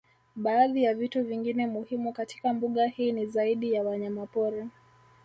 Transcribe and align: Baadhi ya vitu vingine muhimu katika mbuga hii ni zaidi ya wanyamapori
Baadhi 0.35 0.83
ya 0.83 0.93
vitu 0.95 1.23
vingine 1.23 1.67
muhimu 1.67 2.13
katika 2.13 2.53
mbuga 2.53 2.85
hii 2.85 3.11
ni 3.11 3.25
zaidi 3.25 3.73
ya 3.73 3.83
wanyamapori 3.83 4.67